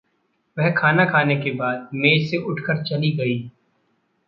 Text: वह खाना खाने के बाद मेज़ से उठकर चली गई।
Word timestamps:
वह 0.57 0.69
खाना 0.71 1.05
खाने 1.05 1.35
के 1.35 1.51
बाद 1.51 1.89
मेज़ 1.93 2.29
से 2.31 2.37
उठकर 2.37 2.83
चली 2.83 3.11
गई। 3.11 3.39